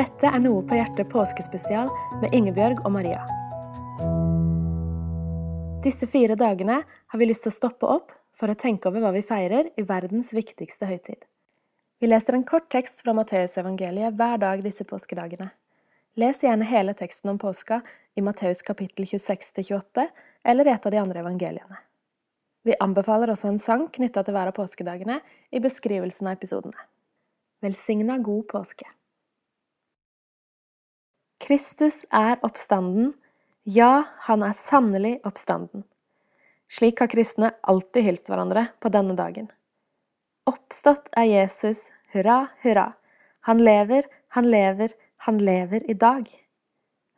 Dette 0.00 0.30
er 0.32 0.40
Noe 0.40 0.62
på 0.64 0.78
hjertet 0.78 1.10
påskespesial 1.12 1.90
med 2.22 2.32
Ingebjørg 2.32 2.78
og 2.86 2.92
Maria. 2.94 3.20
Disse 5.84 6.06
fire 6.08 6.38
dagene 6.40 6.78
har 6.88 7.20
vi 7.20 7.26
lyst 7.28 7.44
til 7.44 7.50
å 7.52 7.56
stoppe 7.58 7.88
opp 7.98 8.14
for 8.32 8.48
å 8.48 8.56
tenke 8.56 8.88
over 8.88 9.02
hva 9.04 9.10
vi 9.12 9.20
feirer 9.28 9.66
i 9.76 9.82
verdens 9.84 10.30
viktigste 10.32 10.88
høytid. 10.88 11.26
Vi 12.00 12.08
leser 12.08 12.38
en 12.38 12.46
kort 12.48 12.70
tekst 12.72 13.02
fra 13.04 13.12
Matteusevangeliet 13.18 14.16
hver 14.16 14.40
dag 14.40 14.62
disse 14.64 14.86
påskedagene. 14.88 15.50
Les 16.16 16.40
gjerne 16.46 16.68
hele 16.70 16.94
teksten 16.96 17.34
om 17.34 17.40
påska 17.42 17.82
i 18.16 18.24
Matteus 18.24 18.64
kapittel 18.64 19.04
26-28 19.10 20.06
eller 20.48 20.70
i 20.70 20.72
et 20.72 20.86
av 20.88 20.94
de 20.94 21.02
andre 21.02 21.20
evangeliene. 21.20 21.82
Vi 22.64 22.78
anbefaler 22.80 23.34
også 23.34 23.52
en 23.52 23.60
sang 23.60 23.84
knytta 23.92 24.24
til 24.24 24.38
hver 24.38 24.48
av 24.48 24.56
påskedagene 24.56 25.18
i 25.52 25.60
beskrivelsen 25.60 26.30
av 26.30 26.40
episodene. 26.40 26.88
Velsigna 27.60 28.16
god 28.24 28.48
påske! 28.48 28.88
Kristus 31.50 32.04
er 32.14 32.36
oppstanden, 32.46 33.08
ja, 33.66 34.04
han 34.22 34.44
er 34.46 34.52
sannelig 34.54 35.16
oppstanden. 35.26 35.82
Slik 36.70 37.00
har 37.02 37.08
kristne 37.10 37.48
alltid 37.66 38.04
hilst 38.06 38.28
hverandre 38.30 38.68
på 38.78 38.92
denne 38.94 39.16
dagen. 39.18 39.48
Oppstått 40.46 41.08
er 41.18 41.26
Jesus, 41.26 41.88
hurra, 42.14 42.52
hurra. 42.62 42.84
Han 43.48 43.64
lever, 43.66 44.06
han 44.36 44.46
lever, 44.46 44.94
han 45.26 45.40
lever 45.42 45.88
i 45.90 45.96
dag. 45.98 46.28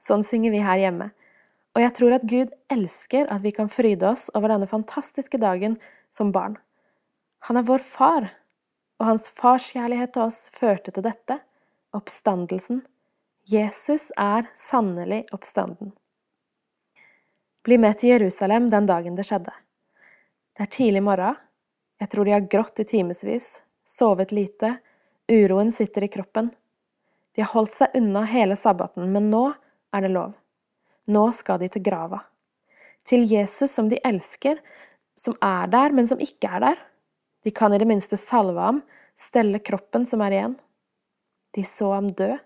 Sånn 0.00 0.24
synger 0.24 0.54
vi 0.56 0.62
her 0.64 0.80
hjemme. 0.80 1.10
Og 1.76 1.84
jeg 1.84 1.94
tror 1.98 2.16
at 2.16 2.24
Gud 2.30 2.54
elsker 2.72 3.28
at 3.28 3.44
vi 3.44 3.52
kan 3.52 3.68
fryde 3.68 4.14
oss 4.14 4.30
over 4.32 4.54
denne 4.54 4.70
fantastiske 4.70 5.42
dagen 5.44 5.76
som 6.08 6.32
barn. 6.32 6.56
Han 7.50 7.60
er 7.60 7.68
vår 7.68 7.84
far, 7.84 8.30
og 8.96 9.10
hans 9.10 9.28
farskjærlighet 9.28 10.16
til 10.16 10.24
oss 10.24 10.46
førte 10.56 10.88
til 10.88 11.04
dette, 11.04 11.36
oppstandelsen 11.92 12.80
Jesus 13.44 14.12
er 14.16 14.46
sannelig 14.54 15.24
oppstanden. 15.34 15.90
Bli 17.66 17.78
med 17.78 17.98
til 17.98 18.12
Jerusalem 18.14 18.68
den 18.70 18.86
dagen 18.86 19.16
det 19.18 19.24
skjedde. 19.26 19.50
Det 20.54 20.62
er 20.62 20.70
tidlig 20.70 21.02
morgen. 21.02 21.38
Jeg 21.98 22.10
tror 22.10 22.26
de 22.26 22.34
har 22.34 22.46
grått 22.50 22.78
i 22.82 22.86
timevis, 22.86 23.48
sovet 23.82 24.30
lite, 24.34 24.76
uroen 25.30 25.72
sitter 25.74 26.06
i 26.06 26.10
kroppen. 26.10 26.52
De 27.34 27.42
har 27.42 27.50
holdt 27.50 27.74
seg 27.74 27.98
unna 27.98 28.22
hele 28.30 28.54
sabbaten, 28.58 29.10
men 29.10 29.30
nå 29.30 29.42
er 29.94 30.06
det 30.06 30.12
lov. 30.14 30.36
Nå 31.10 31.24
skal 31.34 31.58
de 31.62 31.70
til 31.72 31.82
grava. 31.82 32.22
Til 33.02 33.26
Jesus 33.26 33.74
som 33.74 33.90
de 33.90 33.98
elsker, 34.06 34.62
som 35.18 35.34
er 35.42 35.66
der, 35.70 35.90
men 35.90 36.06
som 36.06 36.22
ikke 36.22 36.46
er 36.46 36.62
der. 36.68 36.86
De 37.42 37.50
kan 37.50 37.74
i 37.74 37.82
det 37.82 37.90
minste 37.90 38.18
salve 38.18 38.62
ham, 38.62 38.82
stelle 39.18 39.58
kroppen 39.58 40.06
som 40.06 40.22
er 40.22 40.38
igjen. 40.38 40.56
De 41.58 41.66
så 41.66 41.90
ham 41.96 42.10
dø 42.14 42.36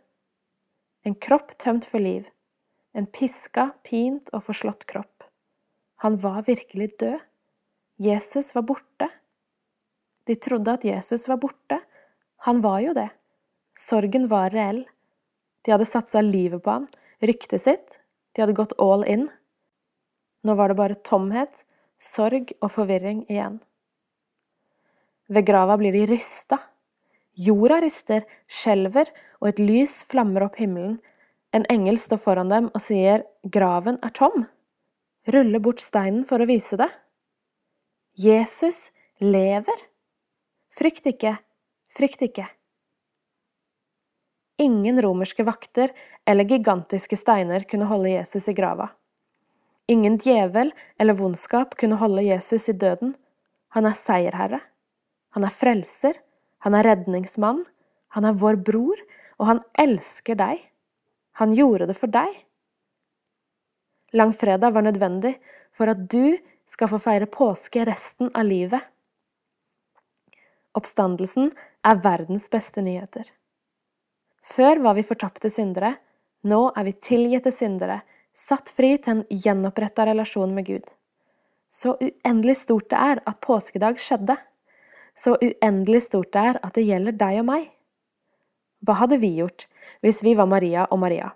en 1.07 1.15
kropp 1.15 1.55
tømt 1.63 1.87
for 1.87 2.03
liv. 2.03 2.27
En 2.97 3.07
piska, 3.07 3.71
pint 3.87 4.31
og 4.35 4.43
forslått 4.49 4.87
kropp. 4.91 5.27
Han 6.03 6.19
var 6.21 6.43
virkelig 6.49 6.97
død. 7.01 7.21
Jesus 8.03 8.51
var 8.57 8.67
borte. 8.69 9.09
De 10.27 10.35
trodde 10.35 10.75
at 10.75 10.85
Jesus 10.85 11.29
var 11.31 11.39
borte. 11.41 11.79
Han 12.49 12.61
var 12.65 12.81
jo 12.83 12.97
det. 12.97 13.09
Sorgen 13.79 14.27
var 14.33 14.51
reell. 14.51 14.83
De 15.63 15.73
hadde 15.73 15.87
satsa 15.89 16.21
livet 16.25 16.63
på 16.65 16.75
han, 16.75 16.89
ryktet 17.23 17.63
sitt. 17.63 18.01
De 18.35 18.43
hadde 18.43 18.57
gått 18.59 18.75
all 18.83 19.07
in. 19.07 19.29
Nå 20.45 20.55
var 20.59 20.71
det 20.71 20.79
bare 20.79 20.99
tomhet, 21.07 21.63
sorg 21.99 22.53
og 22.61 22.73
forvirring 22.75 23.25
igjen. 23.31 23.61
Ved 25.31 25.47
grava 25.47 25.79
blir 25.79 25.95
de 25.95 26.05
rysta. 26.11 26.59
Jorda 27.37 27.81
rister, 27.85 28.25
skjelver, 28.49 29.11
og 29.43 29.51
et 29.51 29.61
lys 29.61 30.01
flammer 30.09 30.47
opp 30.47 30.57
himmelen. 30.61 30.99
En 31.53 31.67
engel 31.73 31.99
står 32.01 32.21
foran 32.25 32.53
dem 32.53 32.71
og 32.73 32.83
sier, 32.83 33.27
Graven 33.45 34.01
er 34.05 34.15
tom. 34.17 34.47
Ruller 35.33 35.61
bort 35.63 35.83
steinen 35.85 36.25
for 36.29 36.41
å 36.41 36.49
vise 36.49 36.79
det. 36.81 36.89
Jesus 38.17 38.91
lever. 39.21 39.87
Frykt 40.77 41.09
ikke, 41.09 41.37
frykt 41.93 42.23
ikke. 42.25 42.47
Ingen 44.61 45.03
romerske 45.05 45.45
vakter 45.45 45.93
eller 46.25 46.49
gigantiske 46.49 47.17
steiner 47.21 47.67
kunne 47.69 47.89
holde 47.91 48.15
Jesus 48.15 48.49
i 48.49 48.55
grava. 48.57 48.89
Ingen 49.93 50.17
djevel 50.19 50.73
eller 50.99 51.19
vondskap 51.19 51.77
kunne 51.79 51.99
holde 52.01 52.25
Jesus 52.25 52.71
i 52.73 52.75
døden. 52.75 53.13
Han 53.77 53.87
er 53.87 53.99
seierherre. 53.99 54.63
Han 55.37 55.45
er 55.45 55.53
frelser. 55.53 56.17
Han 56.67 56.75
er 56.75 56.89
redningsmann, 56.89 57.63
han 58.11 58.27
er 58.27 58.35
vår 58.41 58.59
bror, 58.67 58.99
og 59.39 59.47
han 59.53 59.63
elsker 59.79 60.35
deg. 60.35 60.65
Han 61.39 61.53
gjorde 61.55 61.87
det 61.87 61.95
for 61.95 62.11
deg. 62.11 62.33
Langfredag 64.17 64.75
var 64.75 64.83
nødvendig 64.83 65.37
for 65.77 65.93
at 65.93 66.01
du 66.11 66.35
skal 66.67 66.91
få 66.91 66.99
feire 67.05 67.29
påske 67.31 67.85
resten 67.87 68.33
av 68.35 68.49
livet. 68.49 68.83
Oppstandelsen 70.75 71.53
er 71.87 72.03
verdens 72.03 72.51
beste 72.51 72.83
nyheter. 72.83 73.29
Før 74.43 74.83
var 74.83 74.99
vi 74.99 75.07
fortapte 75.07 75.51
syndere, 75.51 75.95
nå 76.47 76.73
er 76.75 76.89
vi 76.89 76.97
tilgitte 76.99 77.55
syndere, 77.55 78.01
satt 78.35 78.75
fri 78.75 78.97
til 78.99 79.21
en 79.21 79.25
gjenoppretta 79.31 80.07
relasjon 80.11 80.53
med 80.55 80.67
Gud. 80.67 80.91
Så 81.71 81.95
uendelig 82.01 82.59
stort 82.65 82.91
det 82.91 82.99
er 82.99 83.23
at 83.23 83.41
påskedag 83.45 84.03
skjedde. 84.03 84.37
Så 85.17 85.37
uendelig 85.41 86.05
stort 86.11 86.33
det 86.37 86.45
er 86.51 86.61
at 86.61 86.77
det 86.77 86.85
gjelder 86.85 87.17
deg 87.17 87.41
og 87.41 87.49
meg. 87.49 87.71
Hva 88.85 88.99
hadde 89.01 89.19
vi 89.23 89.33
gjort 89.39 89.67
hvis 90.05 90.23
vi 90.23 90.37
var 90.37 90.49
Maria 90.51 90.85
og 90.91 91.01
Maria? 91.01 91.33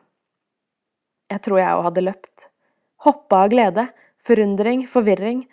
Jeg 1.31 1.45
tror 1.47 1.61
jeg 1.63 1.77
òg 1.79 1.87
hadde 1.89 2.05
løpt. 2.05 2.47
Hoppa 3.07 3.45
av 3.45 3.53
glede, 3.53 3.87
forundring, 4.21 4.85
forvirring. 4.91 5.45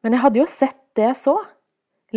Men 0.00 0.16
jeg 0.16 0.24
hadde 0.24 0.40
jo 0.40 0.48
sett 0.48 0.78
det 0.96 1.08
jeg 1.10 1.18
så. 1.20 1.36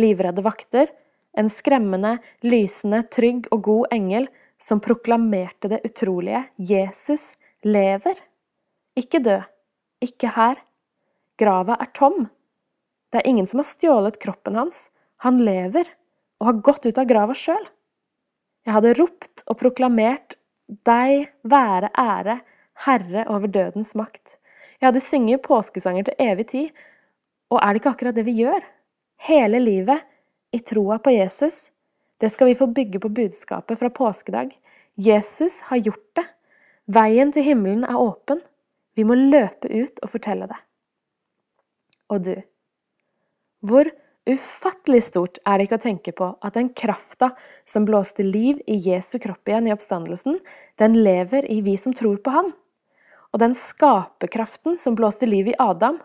Livredde 0.00 0.44
vakter, 0.46 0.88
en 1.36 1.50
skremmende, 1.50 2.16
lysende, 2.46 3.02
trygg 3.12 3.50
og 3.52 3.66
god 3.66 3.94
engel 3.94 4.28
som 4.62 4.80
proklamerte 4.82 5.68
det 5.70 5.82
utrolige 5.84 6.44
Jesus 6.56 7.34
lever. 7.66 8.16
Ikke 8.96 9.20
død, 9.20 9.44
ikke 10.04 10.32
her. 10.36 10.62
Grava 11.38 11.76
er 11.82 11.90
tom. 11.96 12.28
Det 13.10 13.20
er 13.20 13.28
ingen 13.28 13.46
som 13.50 13.60
har 13.60 13.68
stjålet 13.68 14.20
kroppen 14.22 14.56
hans. 14.58 14.88
Han 15.24 15.40
lever 15.44 15.88
og 16.40 16.48
har 16.50 16.62
gått 16.66 16.86
ut 16.86 16.98
av 17.00 17.08
grava 17.08 17.36
sjøl. 17.38 17.62
Jeg 18.64 18.76
hadde 18.76 18.96
ropt 18.98 19.44
og 19.48 19.58
proklamert 19.60 20.38
Deg 20.88 21.28
være 21.44 21.90
ære, 22.00 22.38
Herre 22.86 23.24
over 23.28 23.50
dødens 23.52 23.92
makt. 23.96 24.38
Jeg 24.80 24.88
hadde 24.88 25.02
synget 25.04 25.42
påskesanger 25.44 26.06
til 26.08 26.22
evig 26.24 26.46
tid, 26.50 26.70
og 27.52 27.60
er 27.60 27.72
det 27.72 27.82
ikke 27.82 27.92
akkurat 27.92 28.16
det 28.16 28.24
vi 28.26 28.38
gjør? 28.38 28.64
Hele 29.28 29.60
livet 29.60 30.04
i 30.56 30.60
troa 30.64 30.96
på 30.98 31.12
Jesus. 31.12 31.68
Det 32.20 32.30
skal 32.32 32.48
vi 32.48 32.56
få 32.58 32.66
bygge 32.72 33.00
på 33.02 33.12
budskapet 33.12 33.78
fra 33.78 33.90
påskedag. 33.92 34.54
Jesus 34.96 35.60
har 35.68 35.82
gjort 35.84 36.08
det. 36.16 36.24
Veien 36.86 37.32
til 37.32 37.44
himmelen 37.44 37.84
er 37.84 38.00
åpen. 38.00 38.40
Vi 38.96 39.04
må 39.04 39.16
løpe 39.18 39.68
ut 39.68 40.00
og 40.02 40.12
fortelle 40.12 40.48
det. 40.48 40.60
Og 42.12 42.24
du, 42.24 42.34
hvor 43.64 43.88
Ufattelig 44.24 45.02
stort 45.10 45.36
er 45.44 45.58
det 45.58 45.66
ikke 45.66 45.76
å 45.76 45.84
tenke 45.84 46.12
på 46.16 46.30
at 46.40 46.54
den 46.56 46.70
krafta 46.72 47.34
som 47.68 47.84
blåste 47.84 48.24
liv 48.24 48.62
i 48.64 48.78
Jesu 48.80 49.18
kropp 49.20 49.50
igjen 49.50 49.68
i 49.68 49.74
oppstandelsen, 49.74 50.38
den 50.80 50.96
lever 51.04 51.44
i 51.52 51.60
vi 51.64 51.76
som 51.80 51.92
tror 51.92 52.16
på 52.24 52.32
Han. 52.32 52.54
Og 53.34 53.42
den 53.42 53.56
skaperkraften 53.58 54.78
som 54.80 54.96
blåste 54.96 55.28
liv 55.28 55.50
i 55.52 55.56
Adam, 55.60 55.98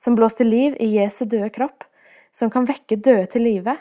som 0.00 0.16
blåste 0.16 0.46
liv 0.46 0.78
i 0.80 0.94
Jesu 0.94 1.26
døde 1.26 1.50
kropp, 1.52 1.84
som 2.32 2.48
kan 2.50 2.64
vekke 2.64 2.96
døde 2.96 3.26
til 3.34 3.44
live, 3.44 3.74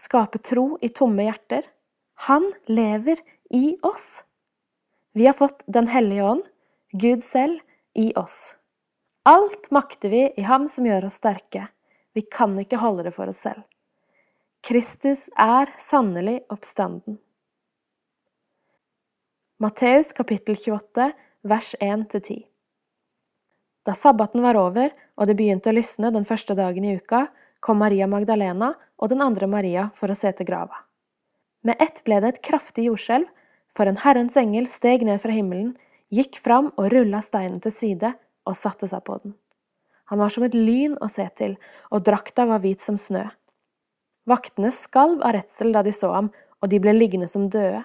skape 0.00 0.40
tro 0.40 0.78
i 0.80 0.88
tomme 0.88 1.26
hjerter, 1.26 1.66
han 2.24 2.46
lever 2.68 3.20
i 3.52 3.76
oss. 3.84 4.22
Vi 5.12 5.26
har 5.26 5.36
fått 5.36 5.60
Den 5.66 5.88
hellige 5.92 6.24
ånd, 6.24 6.42
Gud 6.92 7.24
selv, 7.24 7.60
i 7.94 8.12
oss. 8.16 8.54
Alt 9.28 9.68
makter 9.74 10.08
vi 10.08 10.22
i 10.38 10.46
Ham 10.46 10.68
som 10.70 10.86
gjør 10.86 11.08
oss 11.08 11.18
sterke. 11.20 11.66
Vi 12.14 12.22
kan 12.22 12.56
ikke 12.58 12.80
holde 12.80 13.06
det 13.06 13.14
for 13.14 13.30
oss 13.30 13.42
selv. 13.44 13.62
Kristus 14.66 15.28
er 15.40 15.70
sannelig 15.80 16.40
oppstanden. 16.52 17.18
Matteus 19.60 20.12
kapittel 20.16 20.56
28, 20.56 21.12
vers 21.42 21.74
1-10 21.80 22.44
Da 23.84 23.94
sabbaten 23.96 24.42
var 24.44 24.56
over 24.56 24.92
og 25.16 25.28
det 25.28 25.36
begynte 25.36 25.72
å 25.72 25.76
lysne 25.76 26.12
den 26.12 26.24
første 26.28 26.56
dagen 26.56 26.84
i 26.84 26.96
uka, 26.96 27.26
kom 27.60 27.80
Maria 27.84 28.08
Magdalena 28.08 28.72
og 28.96 29.12
den 29.12 29.20
andre 29.24 29.48
Maria 29.48 29.90
for 29.96 30.12
å 30.12 30.16
se 30.16 30.32
til 30.32 30.48
grava. 30.48 30.84
Med 31.60 31.76
ett 31.80 32.00
ble 32.06 32.22
det 32.24 32.34
et 32.34 32.42
kraftig 32.44 32.86
jordskjelv, 32.88 33.28
for 33.68 33.86
en 33.86 34.00
Herrens 34.00 34.36
engel 34.40 34.66
steg 34.68 35.04
ned 35.06 35.20
fra 35.22 35.34
himmelen, 35.36 35.74
gikk 36.10 36.40
fram 36.42 36.72
og 36.74 36.88
rulla 36.94 37.20
steinen 37.22 37.60
til 37.62 37.74
side 37.74 38.14
og 38.48 38.56
satte 38.58 38.88
seg 38.90 39.04
på 39.06 39.20
den. 39.20 39.36
Han 40.10 40.18
var 40.18 40.32
som 40.34 40.44
et 40.46 40.56
lyn 40.56 40.96
å 40.98 41.08
se 41.10 41.26
til, 41.38 41.54
og 41.94 42.02
drakta 42.06 42.46
var 42.50 42.62
hvit 42.64 42.82
som 42.82 42.98
snø. 42.98 43.28
Vaktene 44.26 44.72
skalv 44.74 45.22
av 45.22 45.36
redsel 45.38 45.70
da 45.74 45.84
de 45.86 45.94
så 45.94 46.10
ham, 46.12 46.30
og 46.60 46.70
de 46.70 46.80
ble 46.82 46.94
liggende 46.96 47.28
som 47.30 47.48
døde. 47.50 47.84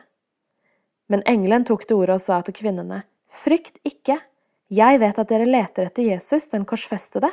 Men 1.07 1.21
engelen 1.29 1.67
tok 1.69 1.85
til 1.85 2.01
orde 2.01 2.17
og 2.17 2.23
sa 2.23 2.41
til 2.41 2.57
kvinnene, 2.57 3.03
Frykt 3.29 3.77
ikke, 3.85 4.17
jeg 4.73 4.99
vet 5.01 5.17
at 5.21 5.29
dere 5.29 5.45
leter 5.45 5.89
etter 5.89 6.07
Jesus, 6.07 6.47
den 6.49 6.65
korsfestede. 6.65 7.29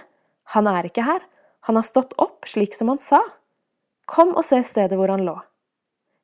Han 0.52 0.68
er 0.68 0.88
ikke 0.88 1.04
her, 1.06 1.22
han 1.68 1.78
har 1.78 1.86
stått 1.86 2.12
opp 2.20 2.48
slik 2.50 2.74
som 2.76 2.90
han 2.92 3.00
sa. 3.00 3.22
Kom 4.10 4.34
og 4.34 4.44
se 4.44 4.58
stedet 4.66 4.98
hvor 4.98 5.12
han 5.12 5.24
lå. 5.24 5.36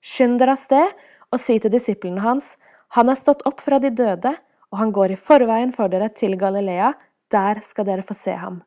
Skynd 0.04 0.40
dere 0.42 0.56
av 0.56 0.60
sted 0.60 0.92
og 1.32 1.40
si 1.40 1.56
til 1.62 1.72
disiplene 1.72 2.24
hans, 2.24 2.56
han 2.96 3.08
er 3.08 3.18
stått 3.20 3.44
opp 3.48 3.60
fra 3.64 3.78
de 3.80 3.92
døde, 3.92 4.34
og 4.72 4.80
han 4.80 4.92
går 4.92 5.14
i 5.14 5.20
forveien 5.20 5.72
for 5.72 5.88
dere 5.92 6.10
til 6.12 6.36
Galilea, 6.40 6.92
der 7.32 7.60
skal 7.64 7.86
dere 7.88 8.04
få 8.06 8.16
se 8.16 8.34
ham. 8.36 8.62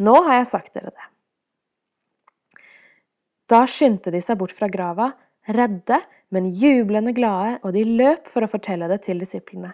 Nå 0.00 0.14
har 0.26 0.40
jeg 0.40 0.50
sagt 0.52 0.76
dere 0.76 0.92
det. 0.94 1.08
Da 3.50 3.64
skyndte 3.66 4.12
de 4.14 4.22
seg 4.22 4.38
bort 4.40 4.54
fra 4.54 4.70
grava, 4.70 5.10
redde, 5.50 5.98
men 6.30 6.52
jublende 6.54 7.12
glade, 7.12 7.58
og 7.66 7.74
de 7.74 7.82
løp 7.84 8.28
for 8.30 8.46
å 8.46 8.50
fortelle 8.50 8.86
det 8.90 9.00
til 9.08 9.20
disiplene. 9.22 9.72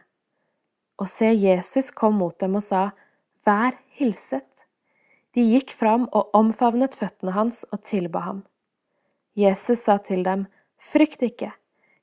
Og 0.96 1.10
se, 1.12 1.28
Jesus 1.28 1.90
kom 1.92 2.16
mot 2.22 2.36
dem 2.40 2.56
og 2.56 2.64
sa, 2.64 2.88
Vær 3.46 3.76
hilset. 3.98 4.48
De 5.36 5.44
gikk 5.44 5.74
fram 5.76 6.08
og 6.16 6.32
omfavnet 6.34 6.96
føttene 6.96 7.36
hans 7.36 7.60
og 7.68 7.84
tilba 7.84 8.24
ham. 8.24 8.42
Jesus 9.36 9.84
sa 9.84 9.98
til 10.00 10.24
dem, 10.24 10.46
Frykt 10.80 11.22
ikke, 11.22 11.52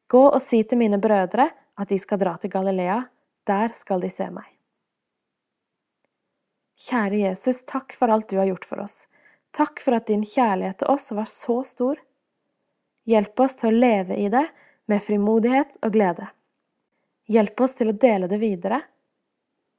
gå 0.07 0.23
og 0.29 0.41
si 0.45 0.61
til 0.63 0.79
mine 0.79 1.01
brødre 1.01 1.49
at 1.49 1.89
de 1.89 1.97
skal 1.99 2.21
dra 2.21 2.37
til 2.37 2.53
Galilea, 2.53 3.01
der 3.49 3.73
skal 3.75 4.05
de 4.05 4.13
se 4.13 4.29
meg. 4.29 4.52
Kjære 6.83 7.21
Jesus, 7.29 7.61
takk 7.69 7.93
for 7.95 8.11
alt 8.11 8.29
du 8.29 8.37
har 8.41 8.49
gjort 8.49 8.65
for 8.67 8.83
oss. 8.83 9.05
Takk 9.55 9.79
for 9.79 9.95
at 9.95 10.09
din 10.09 10.25
kjærlighet 10.25 10.81
til 10.81 10.91
oss 10.91 11.11
var 11.15 11.29
så 11.31 11.61
stor. 11.67 12.01
Hjelp 13.07 13.39
oss 13.39 13.55
til 13.59 13.69
å 13.69 13.79
leve 13.85 14.17
i 14.19 14.27
det 14.33 14.45
med 14.91 15.03
frimodighet 15.03 15.77
og 15.83 15.95
glede. 15.95 16.27
Hjelp 17.31 17.63
oss 17.63 17.77
til 17.79 17.93
å 17.93 17.97
dele 18.05 18.27
det 18.27 18.41
videre. 18.41 18.81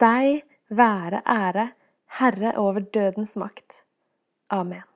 Deg 0.01 0.45
være 0.73 1.21
ære, 1.29 1.69
Herre 2.21 2.57
over 2.61 2.87
dødens 2.95 3.37
makt. 3.37 3.85
Amen. 4.49 4.94